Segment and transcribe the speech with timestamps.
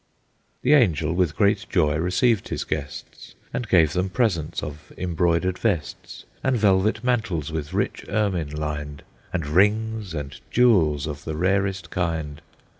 [0.63, 6.25] The Angel with great joy received his guests, And gave them presents of embroidered vests,
[6.43, 12.41] And velvet mantles with rich ermine lined, And rings and jewels of the rarest kind.